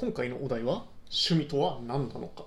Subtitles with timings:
[0.00, 2.44] 今回のお題は趣味とは何なのか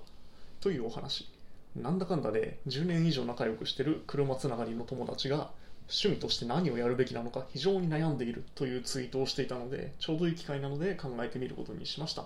[0.62, 1.30] というお話。
[1.76, 5.50] なんだかんだで10年以上仲良くしてる車つながりの友達が
[5.82, 12.24] 趣味として何をやるべきなのか非常に悩んでいるというツイートをしていたのでちょうどいい機会なので考えてみることにしました。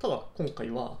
[0.00, 0.98] ただ今回は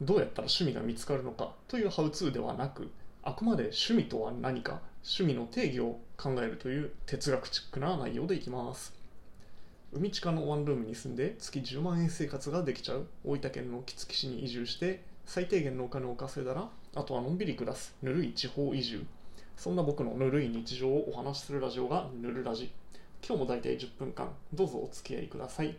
[0.00, 2.92] どうやったら趣味が見つかるのかというハウツーではなく
[3.24, 8.99] あくまで趣味とは何か趣味の定義を考えるという哲学チックな内容でいきます。
[9.92, 13.08] 海地下のワンルームに住んで月10万円生活ができちゃう。
[13.24, 19.04] 大分県の杵築市に移住して最低限のお金を稼いだらあとはのんびり暮らすぬるい地方移住。
[19.56, 22.70] そんな僕のぬるい日常をお話しするラジオがぬるラジ。
[23.26, 25.76] 今日も大体10分間どうぞお付き合いください。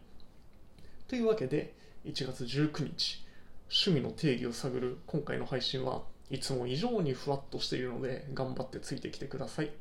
[1.08, 3.26] というわけで1月19日
[3.70, 9.72] 趣味の定義を探る今回の配信はいつも以上にふわっとしているので頑張ってついてきてください。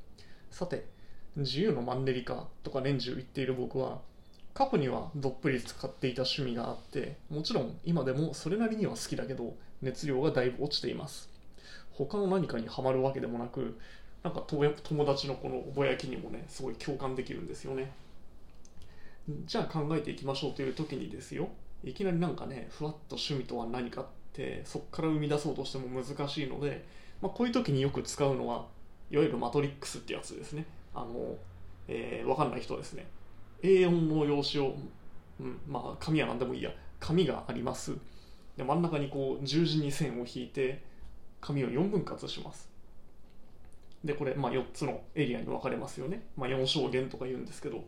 [0.52, 0.86] さて
[1.34, 4.08] 自由のマンネリ化とか年中言っている僕は
[4.54, 11.30] 過去にはどっぷり使っていた趣味があってもちろん今でもそれなりには好きだけど熱量がだいぶ落ちています。
[11.92, 13.78] 他の何かにはまるわけでもなく
[14.22, 17.92] なんか友達のこのぼやきにもねすごい共感できるんですよね。
[19.46, 21.48] じゃあ考えていきましょうという時にですよ。
[21.84, 26.84] いきなりなんかねふわっと趣味とは何かってそこから生み出そうとしても難しいので、
[27.22, 28.66] まあ、こういう時によく使うのは
[29.10, 30.66] いわゆるマトリックスってやつですね。
[30.94, 31.36] あの、
[31.88, 33.06] えー、分かんない人ですね。
[33.62, 34.76] A4 の用紙を、
[35.40, 36.70] うん、まあ紙は何でもいいや。
[37.00, 37.96] 紙があります。
[38.56, 40.84] で真ん中にこう十字に線を引いて
[41.40, 42.68] 紙を4分割します。
[44.04, 47.82] でこれ、まあ、4つのエリアに分かれますよね、まあ、4象限とか言うんですけど。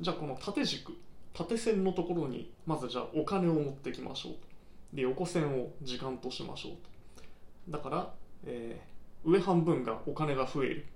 [0.00, 0.96] じゃあこの縦軸
[1.32, 4.96] 縦線のところにまずじゃあお金を持ってきましょう。
[4.96, 6.72] で横線を時間としましょう
[7.70, 7.72] と。
[7.76, 10.86] だから、えー、上半分がお金が増える。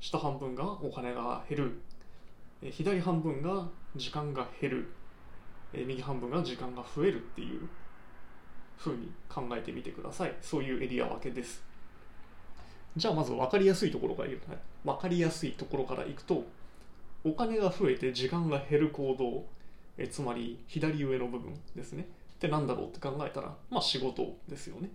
[0.00, 1.80] 下半分がお金が減る、
[2.62, 4.88] え、左半分が時間が減る、
[5.72, 7.68] え、右半分が時間が増えるっていう
[8.76, 10.34] ふうに考えてみてください。
[10.40, 11.62] そういうエリア分けです。
[12.96, 14.58] じゃあまず分かりやすいところから言うとね。
[14.84, 16.44] 分かりやすいところからいくと
[17.24, 19.46] お金が増えて時間が減る行動
[19.96, 22.06] えつまり左上の部分ですね。
[22.34, 24.90] って何だろうって考えたらまあ仕事ですよね。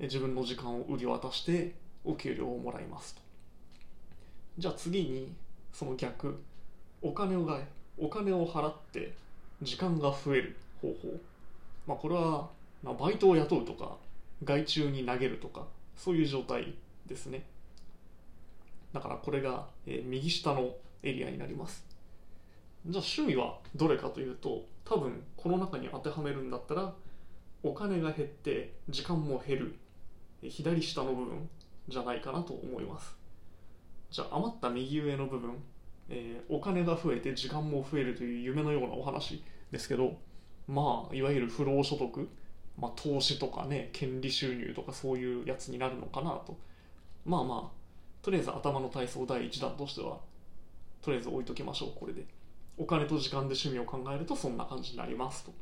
[0.00, 1.74] 自分の時間を売り渡して
[2.04, 3.20] お給料をもらいますと。
[4.58, 5.34] じゃあ次に
[5.72, 6.42] その逆。
[7.02, 7.60] お金をが
[7.98, 9.12] お金を払って
[9.60, 10.94] 時間が増える方法。
[11.86, 12.48] まあこれは、
[12.82, 13.96] まあ、バイトを雇うとか
[14.44, 16.74] 外注に投げるとかそういう状態
[17.06, 17.44] ですね。
[18.92, 21.84] だからこれが、えー、右下のエリアになります。
[22.86, 26.92] じゃあ趣味はどれかというと多分この中に当てはめるんだったら
[27.62, 29.76] お金が減って時間も減る
[30.42, 31.48] 左下の部分
[31.88, 33.16] じゃないかなと思います。
[34.10, 35.56] じゃあ余った右上の部分、
[36.08, 40.16] えー、お金が増えて時間も増えるという夢のようなお話ですけど
[40.68, 42.28] まあいわゆる不労所得、
[42.78, 46.56] まあ、投資とかね権利収入とかそういうやつになるのかなと。
[47.24, 47.82] まあまあ
[48.22, 50.18] とりあえず頭の体操第1弾としては
[51.00, 52.24] とりあえず置いときましょうこれで。
[52.78, 55.52] お金と時間で趣味を考えるとそんな感じになりますと。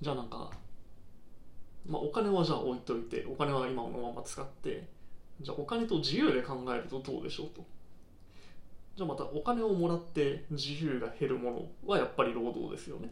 [0.00, 0.50] じゃあなんか、
[1.86, 4.88] まあ、お金はじゃあ置いといてお金は今のまま使って
[5.40, 7.64] じゃあお金と自由で考えるとどうでしょうと。
[9.00, 11.50] じゃあまたお金をもらって自由が減るも
[11.86, 13.10] のはやっぱり労働ですよね。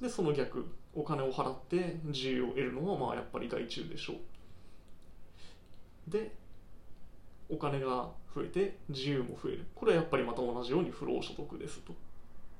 [0.00, 0.64] でその逆
[0.94, 6.10] お金を払って自由を得るのはまあやっぱり外注でしょう。
[6.12, 6.30] で
[7.50, 9.66] お金が増えて自由も増える。
[9.74, 11.92] これはやっぱりまた同じように不労所得ですと。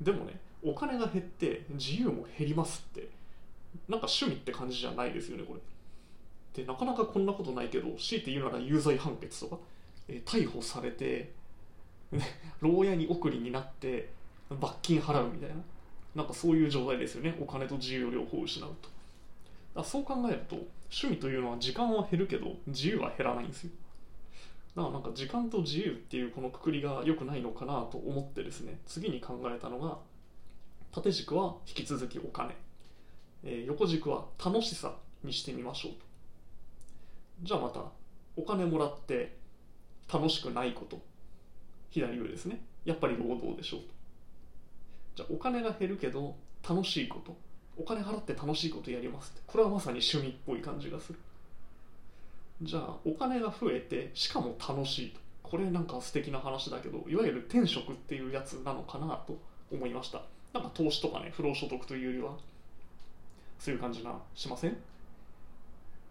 [0.00, 3.08] でもねお金が減って自由も減りますって
[3.88, 5.60] なんか趣味って感じじゃないですよねこれ。
[6.60, 9.58] でなかなかこんなことないけど強いて言うなら有罪判決とか、
[10.08, 11.38] えー、逮捕されて、
[12.60, 14.10] 牢屋に送りになって
[14.50, 15.56] 罰金払うみたいな。
[16.14, 17.36] なんかそういう状態ですよね。
[17.41, 18.76] お金と自由を両方失う
[19.74, 19.84] と。
[19.84, 20.56] そう考えると
[20.91, 23.70] 趣味というのは時間は減るけど自由は減らないんですよ。
[24.74, 29.98] だからなんか時間と自由っていうこのくくりが良くないのかなと思ってですね次に考えたのが
[30.92, 32.56] 縦軸は引き続きお金、
[33.44, 35.98] えー、横軸は楽しさにしてみましょうと。
[37.42, 37.84] じゃあまた
[38.36, 39.36] お金もらって
[40.12, 41.00] 楽しくないこと。
[41.90, 42.60] 左上ですね。
[42.84, 43.86] やっぱり労働でしょうと。
[45.16, 46.36] じゃあお金が減るけど
[46.68, 47.36] 楽しいこと。
[47.76, 49.42] お金払って楽しいことやりますって。
[49.46, 51.18] これはまさに趣味っぽい感じがする。
[52.62, 55.20] じゃあお金が増えてしかも楽しいと。
[55.42, 59.38] これなんか素敵な話だけどいわゆる転職っていうやつなのかなと
[59.72, 60.22] 思いました。
[60.52, 62.32] なんか投資とかね不労所得というよりは
[63.58, 64.76] そういう感じがしません？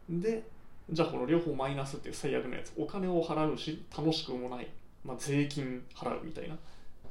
[0.10, 0.44] で
[0.90, 2.72] じゃあこの両方マイナスっていう最悪のやつ。
[2.78, 4.68] お金を払うし楽しくもない、
[5.08, 6.56] まあ、税金払うみたいな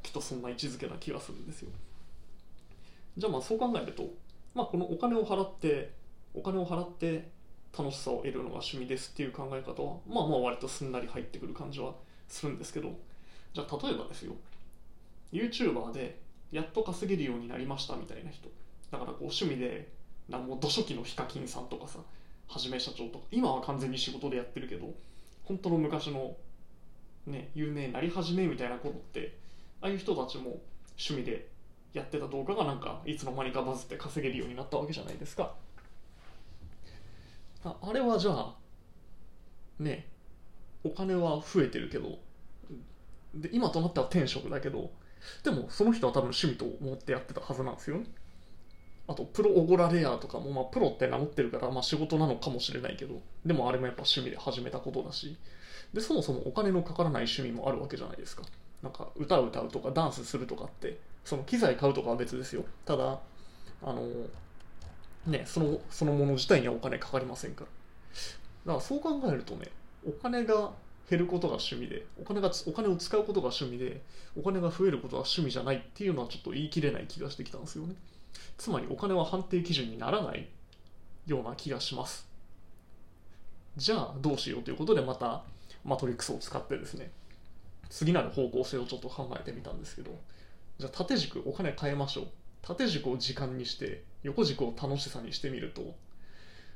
[0.01, 1.69] きっとそんな位置づけな気がするんですよ。
[3.17, 4.07] じゃあまあそう考えると
[4.57, 5.91] まあ、このお金を払って
[6.33, 7.29] お金を払って
[7.77, 11.93] 楽しさを得るのが趣味ですっていう考え方はまあまあ割とすんなり入ってくる感じは
[12.27, 12.97] するんですけど
[13.53, 14.33] じゃあ例えばですよ
[15.31, 16.19] YouTuber で
[16.51, 18.49] やっと稼げるようになりましたみたいな人
[18.89, 19.89] だからこう趣味で
[20.27, 21.99] なんも土初期のヒカキンさんとかさ
[22.47, 24.91] はじめ社長とか今は完全に仕事でやってるけど
[25.43, 26.35] 本当の昔の
[27.27, 29.37] ね有名になり始めみたいなことって
[29.81, 30.61] ああいう人たちも
[30.97, 31.47] 趣味で
[31.93, 35.53] やってた動画がなんかいつの間にかバズって稼げるようになったわけじゃないですか。
[37.63, 38.55] ああれはじゃあ
[39.79, 40.07] ね
[40.83, 42.19] お金は増えてるけど
[43.33, 44.91] で今となっては転職だけど
[45.43, 47.97] でもその人は多分趣味と思ってやってたはずなんですよ
[49.07, 55.37] あとプロオゴラレアとかも、まあ、プロって名乗ってるから、まあ、仕事なのかもしれないけどでもあれもやっぱ趣味で始めたことだし。
[55.93, 58.43] でそもそもお金のかからない趣味もあるわけじゃないですか。
[58.83, 62.63] なんか歌を歌うとかダンスするとかってその機材買うとかは別ですよ。
[62.85, 63.19] ただ
[63.83, 64.07] あの
[65.25, 67.67] ねそのそのもの自体にはお金かかりませんから。
[68.65, 69.67] だからそう考えるとね
[70.05, 70.71] お金が
[71.09, 74.01] 減ることが趣味でお金がお金を使うことが趣味で
[74.37, 77.95] お金が増えることは趣味じゃないっていうのはちょっと言い切れない気がしてきたんですよね。
[78.57, 80.47] つまりお金は判定基準にならない
[81.25, 82.27] ような気がします。
[83.77, 85.43] じゃあどうしようということでまた
[85.87, 87.11] マトリックスを使ってですね
[87.89, 90.11] 次なる方向性をちょっと考えてみたんですけど
[90.77, 92.27] じゃあ縦軸お金変えましょう。
[92.61, 95.95] 縦軸を時間にして横軸を楽しさにしてみると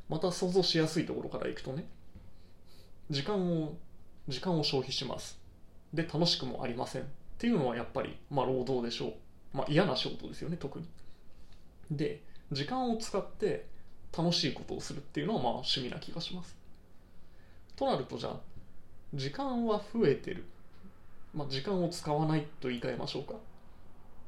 [0.08, 1.86] また想像しやすいところからいくとね
[3.10, 3.76] 時間を
[4.30, 5.38] 時間を消費します。
[5.94, 7.02] で楽しくもありません。
[7.02, 7.06] っ
[7.38, 9.14] ていうのはやっぱり、まあ、労働でしょう、
[9.58, 10.88] まあ、嫌な仕事ですよね特に。
[11.90, 12.22] で
[12.52, 13.68] 時間を使って
[14.18, 16.56] 楽しいことをするっていうのはまあ趣味な気がします。
[17.76, 18.40] となるとじゃあ
[19.14, 20.46] 時間は増えてる、
[21.34, 23.34] まあ、時間を使わないと言い換えましょうか。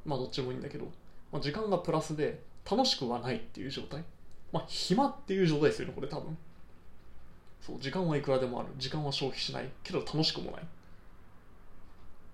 [0.05, 0.85] まあどっちもいいんだけど、
[1.31, 4.03] まあ、時間がプラスで楽しくはないっていう状態。
[4.51, 6.37] まあ暇っていう状態ですよねこれ多分。
[7.61, 8.69] そう時間はいくらでもある。
[8.77, 9.69] 時間は消費しない。
[9.83, 10.67] けど楽しくもない。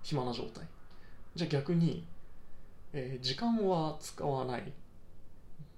[0.02, 0.66] 暇な状態。
[1.36, 2.06] じゃあ逆に、
[2.94, 4.74] えー、時間は使わない。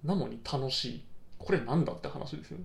[0.03, 1.03] なのに楽しい。
[1.37, 2.63] これなんだって話ですよね。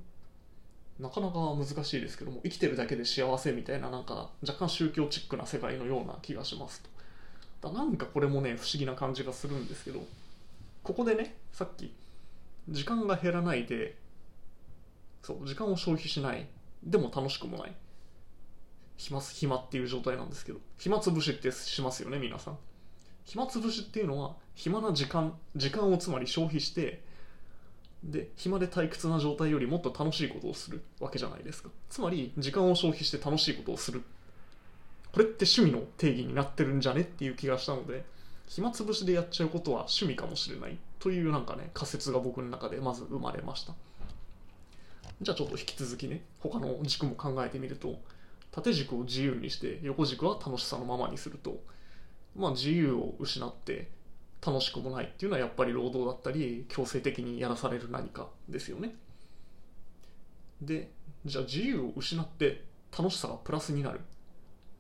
[0.99, 6.83] なかなか難しいですけども生きてるだけで幸せみたいななんか若干宗教チックな世界のような気がします
[7.61, 7.69] と。
[7.69, 10.01] だなんかこれもね不思議な感じがするんですけど
[10.83, 11.95] ここでねさっき
[12.69, 13.97] 時間が減らないで
[15.23, 16.47] そう時間を消費しない
[16.83, 17.75] でも楽しくもない。
[18.97, 22.59] 暇暇っていう状態なんですけど暇つぶしってしますよね皆さん。
[23.25, 27.05] 暇つぶしっていうのは暇な時間時間をつまり消費して
[28.03, 31.71] で暇で退屈な状態よりもっと楽しいことをするわけじゃないですか。
[31.89, 34.03] つまり時間を消費して楽しいことをする。
[35.13, 38.05] これって趣味の定義になってるんじゃねっていう気がしたので
[38.49, 43.75] 暇つぶしでやっちゃうことは趣味かもしれないというなんかね仮説が僕の中でまず生まれました。
[45.23, 47.99] じゃあちょっと引き続きね他の軸も考えてみると
[48.53, 51.59] 縦軸を自由にして横軸は楽しさのままにすると。
[52.37, 53.89] まあ自由を失って
[54.45, 58.95] 楽しくもないっていうのはやっぱり労働だったり強制的にやらされる何かですよね。
[60.61, 60.91] で
[61.25, 62.65] じゃあ自由を失って
[62.97, 64.01] 楽しさがプラスになる。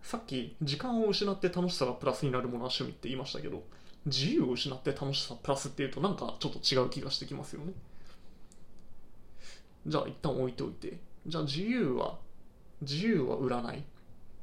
[0.02, 3.64] さっき時間を失って楽しさがプラスになるものは趣味って言いましたけど
[4.06, 7.72] 自由を失って楽しさプラスっていうとなんかちょっと違う気がしてきますよね。
[9.86, 10.98] じゃあ一旦置いておいて。
[11.26, 12.18] じゃあ自由は
[12.82, 13.82] 自由は売らない。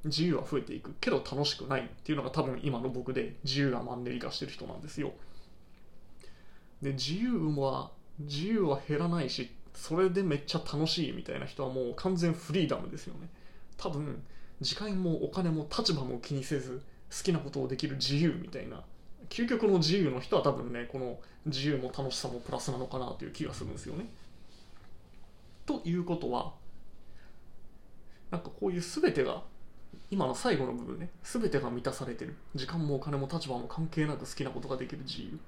[0.06, 5.14] 自由は増えていくけど楽しくないっていうのが多分今の僕で自由がマンネリ化してる人なんですよ。
[6.82, 13.30] で自由は自由は減らないしそれでめっちゃ楽しいみたいな人はもう完全フリーダムですよね。
[13.78, 14.22] 多分
[14.62, 18.84] 時間もお金も立場も気にせず好きなことをできる自由みたいな
[19.30, 24.06] 究極の自由の人は多分ねこの自由も楽しさもプラスなのかなという気がするんですよね。
[25.66, 26.54] ということは
[28.32, 29.44] なんかこういう全てが
[30.12, 32.36] 今の最後の部分ね全てが満たされてる。
[32.56, 35.40] 時間もお金も立場も関係なく好きなことができる自由。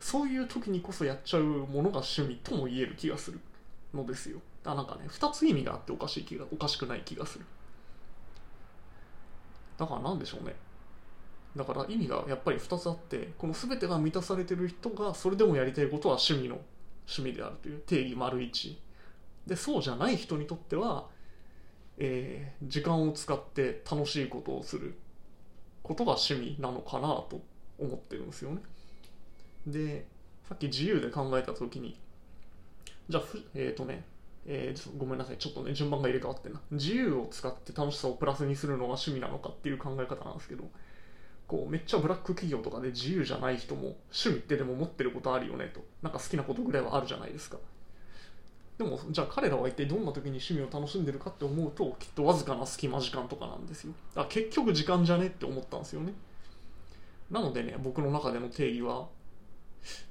[0.00, 3.40] そういう時にこそやっちゃうものが趣味とも言える気がする。
[3.94, 4.40] のですよ。
[4.64, 7.44] あなんかね2つ意味があっておかしい気がおかしくない気がする。
[9.78, 10.54] だからなんでしょうね。
[11.56, 16.60] だから意味がやっぱり2つあってこの全てが満たされてる人がそれでもやりたいことは趣味の
[17.06, 18.78] 趣味であるという定義丸一。
[19.46, 21.06] でそうじゃない人にとっては
[21.98, 24.98] えー、時間を使って楽しいことをする
[25.82, 27.42] ことが趣味なのかなと
[27.78, 28.62] 思ってるんですよね。
[29.66, 30.06] で
[30.48, 31.98] さっき自由で考えた時に
[33.08, 33.22] じゃあ
[33.54, 34.04] えっ、ー、とね
[34.46, 35.38] えー、ごめんなさい。
[35.38, 36.60] ちょっとね順番が入れ替わってな。
[36.70, 40.64] 自由を使って楽しさをプラスにするのが趣味なのかっていう考え方なんですけど
[41.46, 45.82] こうめっちゃブラック企業とかで自由じゃない人も趣味ってでも持ってることあるよねと。
[46.02, 47.56] なんか好きなことぐらいはあるじゃないですか。
[48.78, 53.92] でもじゃあ彼らは一体どんな時に趣味を楽しんでるかって思うときっとわずかな隙間時間とかなんですよ。
[54.14, 56.12] だ結局時間じゃねって思ったんですよね。
[57.30, 59.06] なのでね僕の中での定義は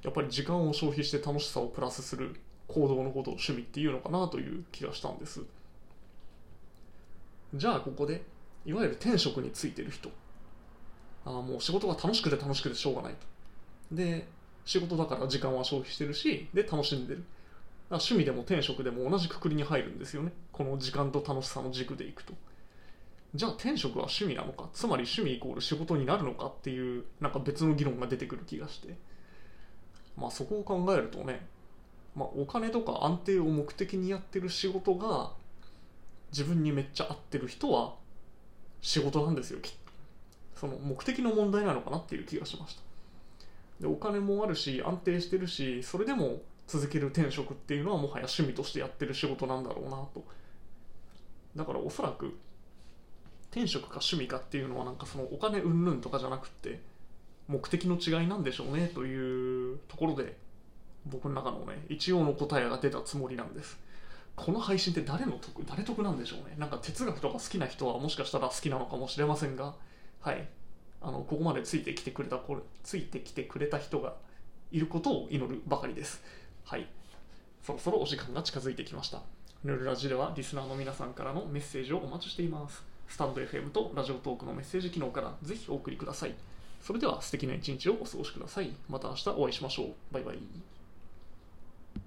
[0.02, 2.34] やっぱり時間を消費して楽しさをプラスする
[2.68, 5.42] 行動のことを趣味っていうのかなという気がしたんです。
[7.54, 8.22] じゃあここで
[8.64, 10.10] いわゆる天職についてる人。
[11.26, 13.18] あもう仕事が楽しくて楽しくてしょうがないと。
[13.94, 14.26] で
[14.64, 17.24] 仕事だから時間は消費してるしで楽しんでる。
[17.96, 20.32] 趣味でも天職でも同じくくりに入るんですよね。
[20.52, 22.34] この時間と楽しさの軸でいくと。
[23.34, 24.68] じゃあ天職は趣味なのか？
[24.72, 28.96] つまり趣味イコール仕事になるのかっていうなんか別の議論が出てくる気がして。
[30.16, 31.46] まあそこを考えるとね、
[32.14, 35.32] まあ、お金とか安定を目的にやってる仕事が
[36.30, 37.94] 自分にめっちゃ合ってる人は
[38.80, 39.78] 仕事なんですよきっと。
[40.60, 42.82] その目的の問題なのかなっていう気がしました。
[43.80, 50.24] でお金もあるし安定してるしそれでも続ける転職っていうのはもはや趣味としてやってる仕事なんだろうなと。
[51.56, 52.36] だからおそらく
[53.50, 56.80] 転職か趣味かっていうのはなんかそのお金うんぬんとかじゃなくて
[57.46, 60.36] 目的の違いなんでしょうねというところで
[61.06, 63.78] 僕の中のね一応の答えが出たつもりなんです。
[64.34, 66.56] この配信って誰の得誰得なんでしょうね。
[66.58, 69.74] なんか哲学とか好きな人はもしかしたら好きなのかもしれませんが
[70.20, 70.48] はい。
[71.00, 74.14] あのここまでついてきてくれたこれついてきてくれた人が
[74.72, 76.22] いることを祈るばかりです。
[76.64, 76.86] はい。
[77.62, 79.22] そろそろお時間が近づいてきました。
[79.64, 82.82] ヌルラジではリスナーの皆さんからのメッセージをお待ちしています。
[83.08, 86.34] スタンド FM とラジオトークのメッセージ機能からぜひお送りください。
[86.82, 88.70] それでは素敵な一日をお過ごしください。
[88.88, 89.94] また明日お会いしましょう。
[90.12, 90.38] バイバイ。